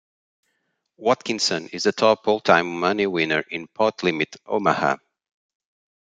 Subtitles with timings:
[0.97, 4.97] Watkinson is the top all-time money winner in Pot Limit Omaha.